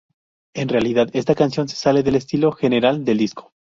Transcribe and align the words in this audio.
En 0.55 0.67
realidad, 0.69 1.09
esta 1.13 1.35
canción 1.35 1.69
se 1.69 1.75
sale 1.75 2.01
del 2.01 2.15
estilo 2.15 2.53
general 2.53 3.05
del 3.05 3.19
disco. 3.19 3.51